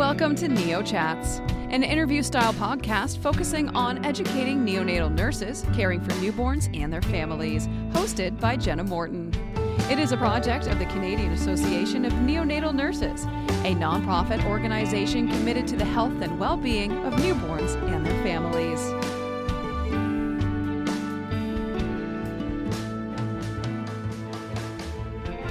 [0.00, 6.12] Welcome to Neo Chats, an interview style podcast focusing on educating neonatal nurses caring for
[6.12, 9.30] newborns and their families, hosted by Jenna Morton.
[9.90, 15.68] It is a project of the Canadian Association of Neonatal Nurses, a nonprofit organization committed
[15.68, 18.80] to the health and well being of newborns and their families.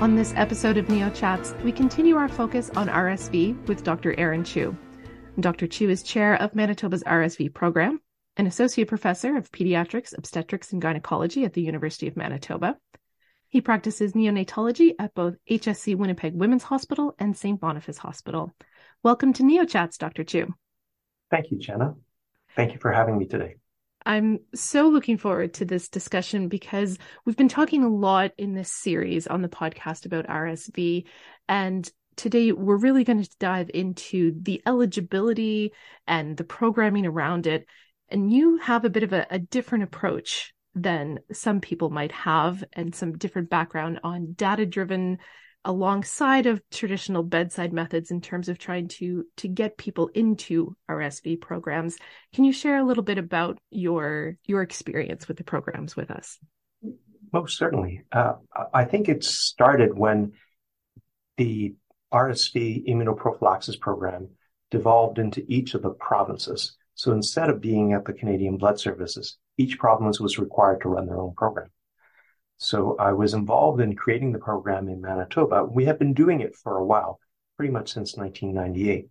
[0.02, 4.17] On this episode of Neo Chats, we continue our focus on RSV with Dr.
[4.17, 4.73] Aaron Chiu.
[5.38, 5.67] Dr.
[5.67, 7.99] Chiu is chair of Manitoba's RSV program,
[8.38, 12.77] an associate professor of pediatrics, obstetrics, and gynecology at the University of Manitoba.
[13.49, 17.59] He practices neonatology at both HSC Winnipeg Women's Hospital and St.
[17.59, 18.53] Boniface Hospital.
[19.03, 20.23] Welcome to Neo Chats, Dr.
[20.23, 20.55] Chiu.
[21.30, 21.95] Thank you, Jenna.
[22.55, 23.58] Thank you for having me today.
[24.09, 28.72] I'm so looking forward to this discussion because we've been talking a lot in this
[28.72, 31.05] series on the podcast about RSV.
[31.48, 35.73] And today we're really going to dive into the eligibility
[36.08, 37.67] and the programming around it.
[38.09, 42.64] And you have a bit of a, a different approach than some people might have
[42.73, 45.20] and some different background on data driven
[45.70, 51.39] alongside of traditional bedside methods in terms of trying to to get people into RSV
[51.39, 51.95] programs.
[52.34, 56.39] Can you share a little bit about your your experience with the programs with us?
[57.31, 58.02] Most certainly.
[58.11, 58.34] Uh,
[58.73, 60.31] I think it started when
[61.38, 61.76] the
[62.11, 64.30] RSV immunoprophylaxis program
[64.72, 66.76] devolved into each of the provinces.
[66.95, 71.06] So instead of being at the Canadian Blood Services, each province was required to run
[71.06, 71.70] their own program.
[72.61, 75.63] So I was involved in creating the program in Manitoba.
[75.63, 77.19] We have been doing it for a while,
[77.55, 79.07] pretty much since 1998.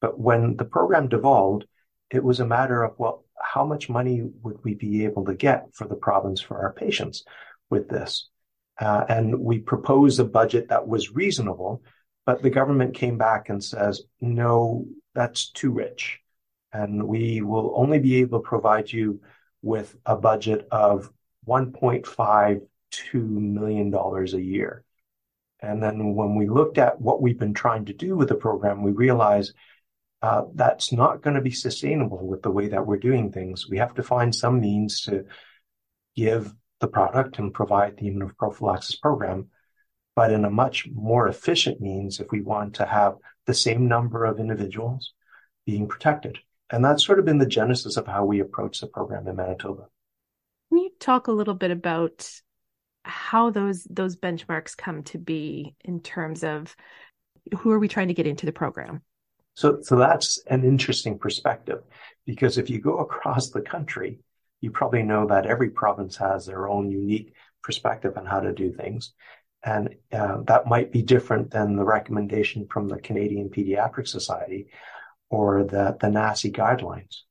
[0.00, 1.66] But when the program devolved,
[2.10, 5.66] it was a matter of, well, how much money would we be able to get
[5.74, 7.22] for the province for our patients
[7.68, 8.30] with this?
[8.80, 11.82] Uh, and we proposed a budget that was reasonable,
[12.24, 16.20] but the government came back and says, no, that's too rich.
[16.72, 19.20] And we will only be able to provide you
[19.60, 21.10] with a budget of
[21.46, 22.62] 1.5
[23.12, 24.84] $2 million a year.
[25.60, 28.82] And then when we looked at what we've been trying to do with the program,
[28.82, 29.54] we realized
[30.22, 33.68] uh, that's not going to be sustainable with the way that we're doing things.
[33.68, 35.24] We have to find some means to
[36.14, 39.48] give the product and provide the immunoprophylaxis program,
[40.14, 44.24] but in a much more efficient means if we want to have the same number
[44.24, 45.12] of individuals
[45.64, 46.38] being protected.
[46.70, 49.86] And that's sort of been the genesis of how we approach the program in Manitoba.
[50.68, 52.28] Can you talk a little bit about
[53.06, 56.74] how those those benchmarks come to be in terms of
[57.58, 59.02] who are we trying to get into the program?
[59.54, 61.82] So, so that's an interesting perspective
[62.26, 64.18] because if you go across the country,
[64.60, 68.72] you probably know that every province has their own unique perspective on how to do
[68.72, 69.12] things.
[69.64, 74.68] And uh, that might be different than the recommendation from the Canadian Pediatric Society
[75.28, 77.22] or the, the NACI guidelines.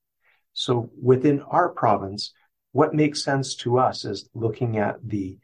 [0.53, 2.33] So within our province,
[2.71, 5.37] what makes sense to us is looking at the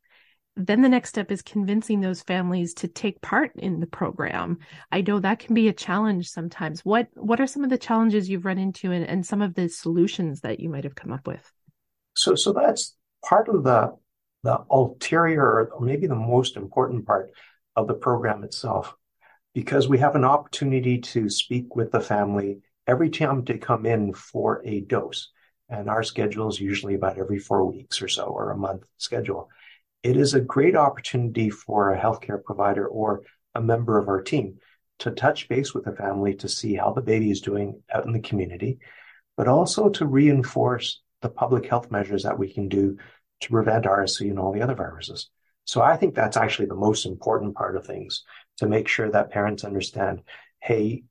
[0.57, 4.59] then the next step is convincing those families to take part in the program.
[4.91, 6.85] I know that can be a challenge sometimes.
[6.85, 9.67] What what are some of the challenges you've run into and, and some of the
[9.67, 11.51] solutions that you might have come up with?
[12.13, 13.97] So so that's part of the
[14.43, 17.31] the ulterior or maybe the most important part
[17.75, 18.95] of the program itself.
[19.53, 24.13] Because we have an opportunity to speak with the family every time they come in
[24.13, 25.31] for a dose
[25.69, 29.49] and our schedule is usually about every four weeks or so or a month schedule.
[30.03, 33.23] It is a great opportunity for a healthcare provider or
[33.55, 34.59] a member of our team
[34.99, 38.13] to touch base with the family to see how the baby is doing out in
[38.13, 38.79] the community,
[39.35, 42.97] but also to reinforce the public health measures that we can do
[43.41, 45.29] to prevent RSV and all the other viruses.
[45.65, 48.23] So I think that's actually the most important part of things
[48.57, 50.21] to make sure that parents understand,
[50.61, 51.03] hey,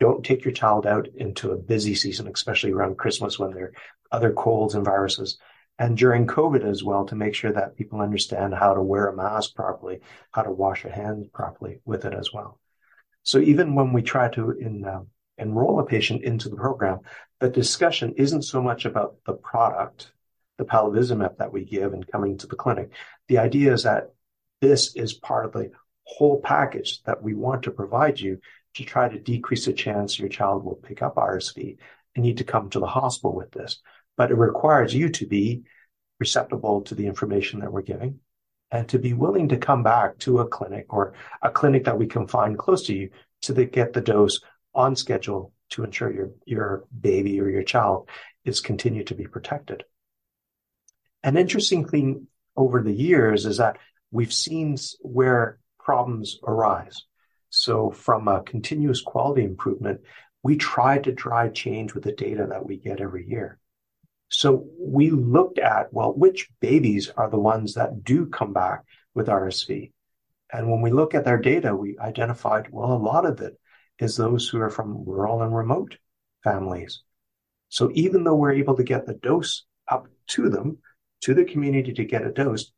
[0.00, 3.72] don't take your child out into a busy season, especially around Christmas when there are
[4.12, 5.38] other colds and viruses.
[5.78, 9.16] And during COVID as well, to make sure that people understand how to wear a
[9.16, 10.00] mask properly,
[10.32, 12.58] how to wash your hands properly with it as well.
[13.22, 15.02] So even when we try to in, uh,
[15.36, 17.00] enroll a patient into the program,
[17.38, 20.10] the discussion isn't so much about the product,
[20.56, 22.90] the palivizumab that we give and coming to the clinic.
[23.28, 24.12] The idea is that
[24.60, 25.70] this is part of the
[26.02, 28.40] whole package that we want to provide you
[28.78, 31.76] to try to decrease the chance your child will pick up RSV
[32.14, 33.80] and need to come to the hospital with this.
[34.16, 35.64] But it requires you to be
[36.20, 38.20] receptible to the information that we're giving
[38.70, 42.06] and to be willing to come back to a clinic or a clinic that we
[42.06, 43.10] can find close to you
[43.42, 44.40] to the, get the dose
[44.74, 48.08] on schedule to ensure your, your baby or your child
[48.44, 49.82] is continued to be protected.
[51.24, 53.78] An interesting thing over the years is that
[54.12, 57.02] we've seen where problems arise.
[57.50, 60.00] So from a continuous quality improvement,
[60.42, 63.58] we try to drive change with the data that we get every year.
[64.30, 68.84] So we looked at, well, which babies are the ones that do come back
[69.14, 69.92] with RSV?
[70.52, 73.58] And when we look at their data, we identified, well, a lot of it
[73.98, 75.96] is those who are from rural and remote
[76.44, 77.02] families.
[77.68, 80.78] So even though we're able to get the dose up to them,
[81.22, 82.70] to the community to get a dose,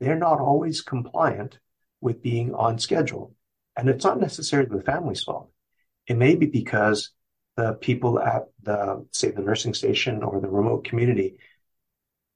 [0.00, 1.58] they're not always compliant
[2.00, 3.34] with being on schedule.
[3.76, 5.50] And it's not necessarily the family's fault.
[6.06, 7.10] It may be because
[7.56, 11.36] the people at the, say, the nursing station or the remote community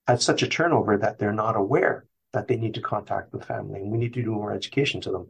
[0.07, 3.81] had such a turnover that they're not aware that they need to contact the family
[3.81, 5.29] and we need to do more education to them.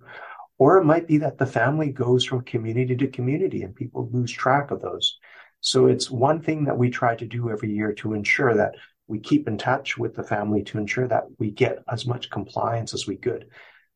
[0.59, 4.33] Or it might be that the family goes from community to community and people lose
[4.33, 5.19] track of those.
[5.61, 8.75] So it's one thing that we try to do every year to ensure that
[9.07, 12.95] we keep in touch with the family to ensure that we get as much compliance
[12.95, 13.47] as we could.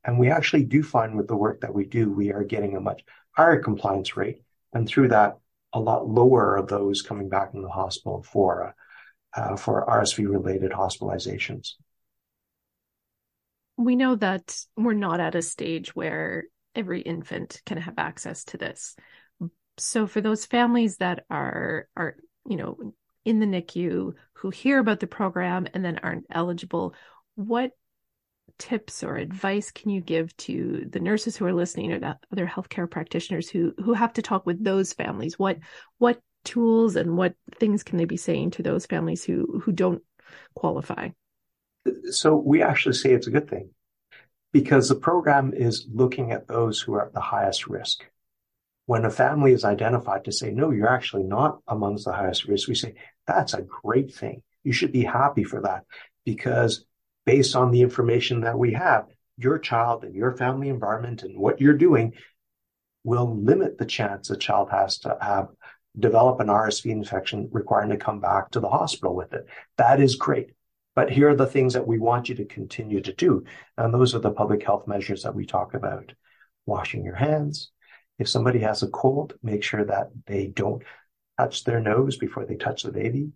[0.04, 2.80] And we actually do find with the work that we do, we are getting a
[2.80, 3.02] much
[3.32, 4.42] higher compliance rate.
[4.72, 5.38] And through that,
[5.72, 8.74] a lot lower of those coming back in the hospital for,
[9.36, 11.72] uh, for RSV related hospitalizations
[13.78, 16.44] we know that we're not at a stage where
[16.74, 18.96] every infant can have access to this.
[19.78, 22.92] So for those families that are are you know
[23.24, 26.94] in the NICU who hear about the program and then aren't eligible,
[27.36, 27.70] what
[28.58, 32.90] tips or advice can you give to the nurses who are listening or other healthcare
[32.90, 35.38] practitioners who who have to talk with those families?
[35.38, 35.58] What
[35.98, 40.02] what tools and what things can they be saying to those families who who don't
[40.54, 41.10] qualify?
[42.10, 43.70] So we actually say it's a good thing
[44.52, 48.04] because the program is looking at those who are at the highest risk.
[48.86, 52.68] When a family is identified to say, no, you're actually not amongst the highest risk,
[52.68, 52.94] we say,
[53.26, 54.42] that's a great thing.
[54.64, 55.84] You should be happy for that
[56.24, 56.86] because
[57.28, 59.04] based on the information that we have,
[59.36, 62.14] your child and your family environment and what you're doing
[63.04, 65.48] will limit the chance a child has to have
[65.98, 69.44] develop an RSV infection requiring to come back to the hospital with it.
[69.76, 70.52] That is great.
[70.96, 73.44] But here are the things that we want you to continue to do.
[73.76, 76.14] And those are the public health measures that we talk about.
[76.64, 77.72] Washing your hands.
[78.18, 80.82] If somebody has a cold, make sure that they don't
[81.38, 83.32] touch their nose before they touch the baby.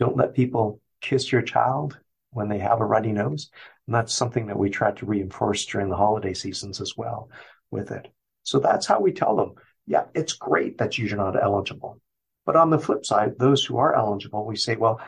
[0.00, 1.96] Don't let people kiss your child
[2.30, 3.50] when they have a runny nose.
[3.86, 7.30] And that's something that we try to reinforce during the holiday seasons as well
[7.70, 8.08] with it.
[8.42, 9.54] So that's how we tell them,
[9.86, 12.00] yeah, it's great that you're not eligible.
[12.46, 15.00] But on the flip side, those who are eligible, we say, well,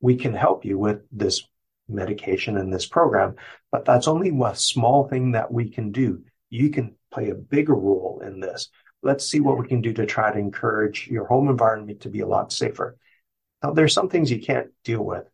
[0.00, 1.42] we can help you with this
[1.88, 3.36] medication and this program,
[3.70, 6.22] but that's only a small thing that we can do.
[6.50, 8.70] You can play a bigger role in this.
[9.02, 12.20] Let's see what we can do to try to encourage your home environment to be
[12.20, 12.96] a lot safer.
[13.62, 15.24] Now, there's some things you can't deal with.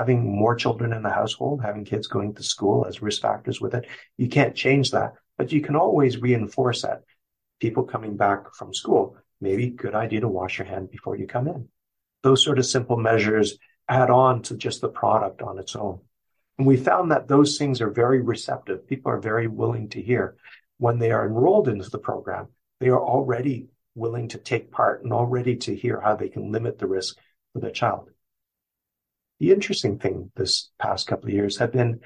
[0.00, 3.74] Having more children in the household, having kids going to school as risk factors with
[3.74, 7.02] it, you can't change that, but you can always reinforce that.
[7.60, 11.48] People coming back from school, maybe good idea to wash your hand before you come
[11.48, 11.68] in.
[12.22, 13.58] Those sort of simple measures
[13.90, 16.00] add on to just the product on its own.
[16.56, 18.88] And we found that those things are very receptive.
[18.88, 20.36] People are very willing to hear.
[20.78, 22.48] When they are enrolled into the program,
[22.80, 26.78] they are already willing to take part and already to hear how they can limit
[26.78, 27.18] the risk
[27.52, 28.08] for their child.
[29.40, 32.00] The interesting thing this past couple of years have been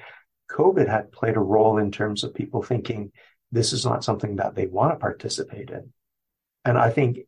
[0.50, 3.10] COVID had played a role in terms of people thinking
[3.50, 5.92] this is not something that they want to participate in.
[6.64, 7.18] And I think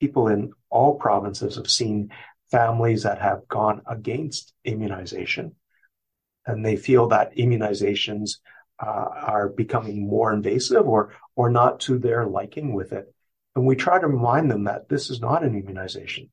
[0.00, 2.10] people in all provinces have seen
[2.50, 5.54] families that have gone against immunization
[6.46, 8.38] and they feel that immunizations
[8.80, 13.12] uh, are becoming more invasive or or not to their liking with it.
[13.54, 16.30] And we try to remind them that this is not an immunization.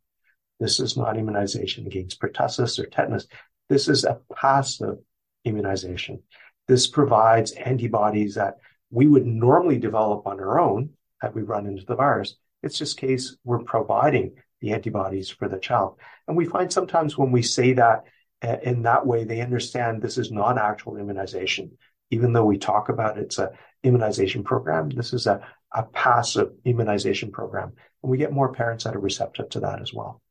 [0.60, 3.28] This is not immunization against pertussis or tetanus.
[3.70, 4.98] This is a passive
[5.44, 6.24] immunization.
[6.68, 8.58] This provides antibodies that
[8.90, 12.36] we would normally develop on our own had we run into the virus.
[12.64, 16.00] It's just case we're providing the antibodies for the child.
[16.28, 18.06] And we find sometimes when we say that
[18.44, 21.78] uh, in that way, they understand this is not actual immunization.
[22.12, 23.52] Even though we talk about it's a
[23.84, 25.42] immunization program, this is a,
[25.74, 27.74] a passive immunization program.
[28.02, 30.22] And we get more parents that are receptive to that as well.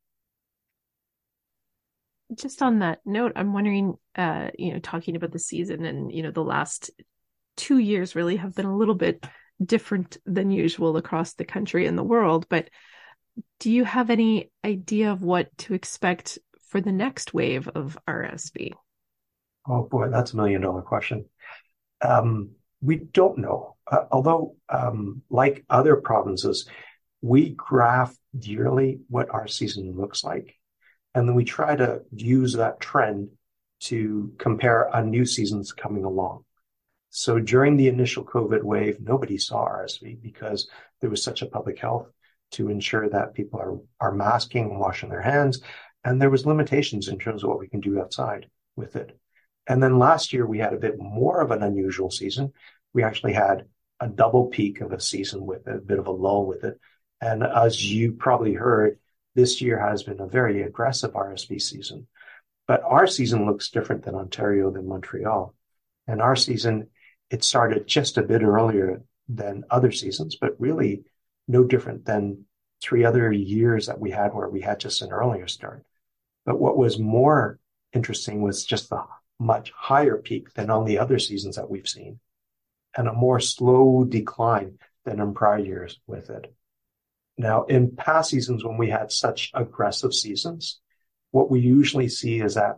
[2.35, 6.23] Just on that note, I'm wondering, uh, you know, talking about the season and, you
[6.23, 6.91] know, the last
[7.57, 9.25] two years really have been a little bit
[9.65, 12.47] different than usual across the country and the world.
[12.49, 12.71] But
[13.61, 16.39] do you have any idea of what to expect
[16.69, 18.73] for the next wave of RSV?
[19.67, 21.27] Oh boy, that's a million dollar question.
[22.03, 22.51] Um,
[22.83, 23.77] we don't know.
[23.91, 26.69] Uh, although, um, like other provinces,
[27.23, 30.55] we graph yearly what our season looks like.
[31.15, 33.31] And then we try to use that trend
[33.81, 36.45] to compare a new seasons coming along.
[37.11, 40.69] So during the initial COVID wave, nobody saw RSV because
[41.01, 42.09] there was such a public health
[42.53, 45.61] to ensure that people are, are masking and washing their hands.
[46.03, 49.17] And there was limitations in terms of what we can do outside with it.
[49.67, 52.53] And then last year we had a bit more of an unusual season.
[52.93, 53.67] We actually had
[54.01, 56.79] a double peak of a season with a bit of a lull with it.
[57.21, 58.99] And as you probably heard,
[59.35, 62.07] this year has been a very aggressive RSV season.
[62.67, 65.55] But our season looks different than Ontario than Montreal.
[66.07, 66.89] And our season,
[67.31, 71.05] it started just a bit earlier than other seasons, but really
[71.49, 72.45] no different than
[72.83, 75.85] three other years that we had where we had just an earlier start.
[76.45, 77.59] But what was more
[77.93, 79.03] interesting was just the
[79.39, 82.21] much higher peak than on the other seasons that we've seen
[82.97, 86.55] and a more slow decline than in prior years with it.
[87.37, 90.81] Now, in past seasons, when we had such aggressive seasons,
[91.31, 92.77] what we usually see is that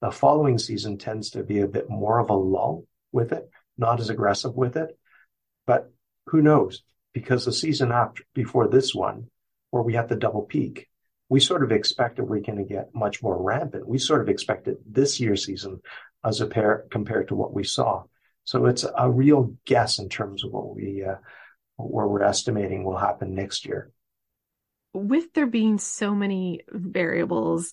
[0.00, 4.00] the following season tends to be a bit more of a lull with it, not
[4.00, 4.98] as aggressive with it.
[5.66, 5.92] But
[6.26, 6.82] who knows?
[7.12, 9.28] because the season after before this one,
[9.70, 10.88] where we had the double peak,
[11.28, 13.88] we sort of expected we're going to get much more rampant.
[13.88, 15.80] We sort of expected this year's season
[16.24, 18.04] as a pair compared to what we saw.
[18.44, 21.16] So it's a real guess in terms of what we uh,
[21.88, 23.90] where we're estimating will happen next year.
[24.92, 27.72] With there being so many variables,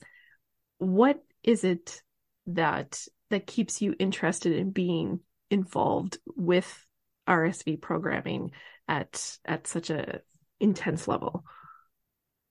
[0.77, 2.01] what is it
[2.47, 6.85] that that keeps you interested in being involved with
[7.27, 8.51] RSV programming
[8.87, 10.21] at at such a
[10.59, 11.43] intense level?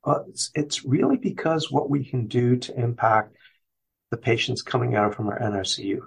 [0.05, 3.35] Uh, it's, it's really because what we can do to impact
[4.11, 5.99] the patients coming out from our NICU.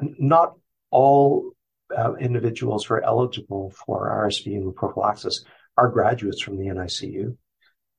[0.00, 0.54] Not
[0.90, 1.52] all
[1.96, 5.44] uh, individuals who are eligible for RSV and prophylaxis
[5.76, 7.36] are graduates from the NICU.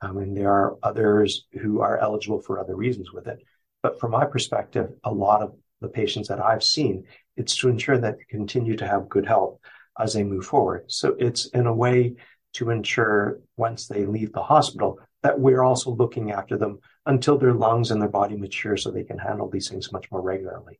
[0.01, 3.39] I mean, there are others who are eligible for other reasons with it.
[3.81, 7.97] But from my perspective, a lot of the patients that I've seen, it's to ensure
[7.97, 9.59] that they continue to have good health
[9.99, 10.85] as they move forward.
[10.87, 12.15] So it's in a way
[12.53, 17.53] to ensure once they leave the hospital that we're also looking after them until their
[17.53, 20.79] lungs and their body mature so they can handle these things much more regularly.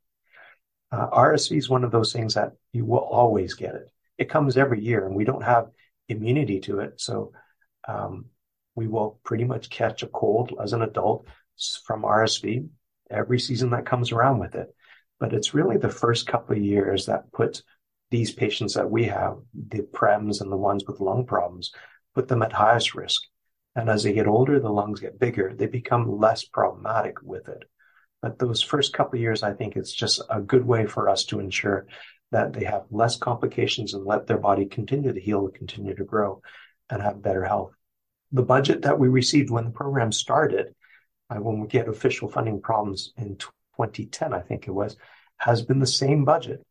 [0.93, 3.89] Uh, RSV is one of those things that you will always get it.
[4.19, 5.71] It comes every year and we don't have
[6.07, 7.01] immunity to it.
[7.01, 7.31] So
[7.87, 8.25] um,
[8.75, 11.25] we will pretty much catch a cold as an adult
[11.83, 12.67] from RSV
[13.09, 14.67] every season that comes around with it.
[15.19, 17.63] But it's really the first couple of years that puts
[18.11, 21.71] these patients that we have, the PREMs and the ones with lung problems,
[22.13, 23.23] put them at highest risk.
[23.75, 27.63] And as they get older, the lungs get bigger, they become less problematic with it.
[28.23, 31.25] But those first couple of years, I think it's just a good way for us
[31.25, 31.85] to ensure
[32.31, 36.03] that they have less complications and let their body continue to heal and continue to
[36.03, 36.41] grow
[36.89, 37.73] and have better health.
[38.31, 40.73] The budget that we received when the program started,
[41.29, 44.97] uh, when we get official funding problems in 2010, I think it was,
[45.37, 46.65] has been the same budget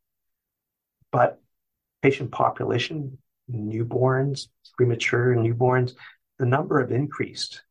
[1.13, 1.41] but
[2.01, 3.19] patient population,
[3.49, 5.93] newborns, premature newborns,
[6.39, 7.63] the number have increased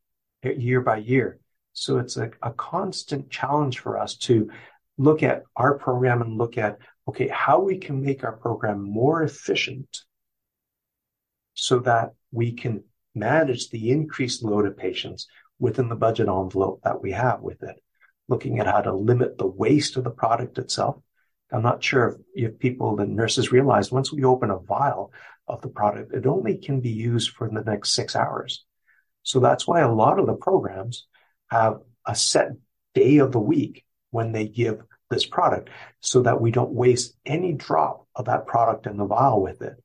[0.44, 1.40] year by year.
[1.74, 4.50] So it's a, a constant challenge for us to
[4.98, 9.24] look at our program and look at, okay, how we can make our program more
[9.24, 10.00] efficient
[11.54, 12.84] so that we can
[13.16, 15.28] manage the increased load of patients
[15.60, 17.76] within the budget envelope that we have with it.
[18.28, 20.98] Looking at how to limit the waste of the product itself,
[21.52, 25.12] I'm not sure if, if people, the nurses realize once we open a vial
[25.48, 28.66] of the product, it only can be used for the next six hours.
[29.24, 31.08] So that's why a lot of the programs
[31.52, 32.52] have a set
[32.96, 37.54] day of the week when they give this product so that we don't waste any
[37.54, 39.76] drop of that product in the vial with it.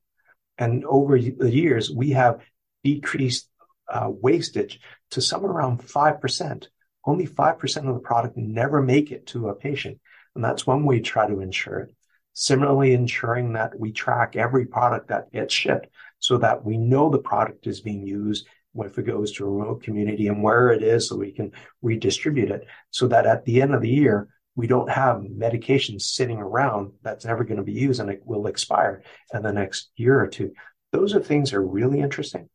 [0.57, 2.41] And over the years, we have
[2.85, 3.49] decreased
[3.89, 4.81] uh, wastage
[5.11, 6.67] to somewhere around 5%.
[7.05, 9.99] Only 5% of the product never make it to a patient.
[10.35, 11.95] And that's one way to try to ensure it.
[12.33, 17.19] Similarly, ensuring that we track every product that gets shipped so that we know the
[17.19, 18.47] product is being used
[18.85, 21.52] if it goes to a remote community and where it is so we can
[21.83, 26.38] redistribute it so that at the end of the year, we don't have medications sitting
[26.38, 29.02] around that's never going to be used and it will expire
[29.33, 30.52] in the next year or two.
[30.92, 32.49] Those are things that are really interesting.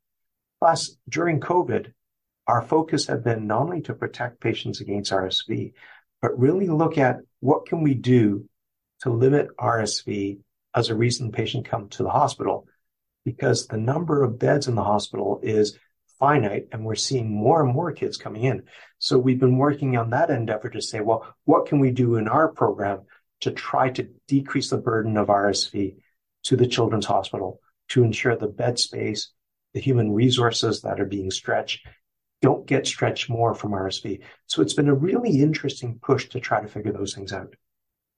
[0.60, 1.94] Plus, during COVID,
[2.48, 5.74] our focus had been not only to protect patients against RSV,
[6.22, 8.48] but really look at what can we do
[9.02, 10.40] to limit RSV
[10.76, 12.68] as a reason patient come to the hospital
[13.26, 15.78] because the number of beds in the hospital is
[16.22, 18.64] finite and we're seeing more and more kids coming in.
[19.00, 22.28] So we've been working on that endeavor to say, well, what can we do in
[22.28, 23.02] our program
[23.42, 25.96] to try to decrease the burden of RSV
[26.44, 27.60] to the children's hospital
[27.90, 29.32] to ensure the bed space,
[29.74, 31.86] the human resources that are being stretched
[32.42, 34.22] don't get stretched more from RSV.
[34.46, 37.56] So it's been a really interesting push to try to figure those things out.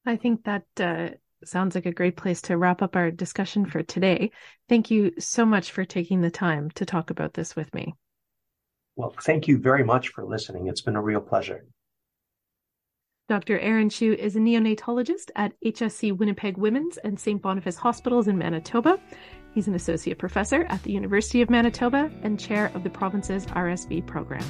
[0.05, 1.15] I think that uh,
[1.48, 4.32] sounds like a great place to wrap up our discussion for today.
[4.70, 7.94] Thank you so much for taking the time to talk about this with me.
[8.96, 10.68] Well, thank you very much for listening.
[10.68, 11.66] It's been a real pleasure.
[13.30, 13.58] Dr.
[13.60, 17.42] Aaron Chiu is a neonatologist at HSC Winnipeg Women's and St.
[17.42, 19.00] Boniface Hospitals in Manitoba.
[19.54, 24.06] He's an associate professor at the University of Manitoba and chair of the province's RSV
[24.06, 24.44] program.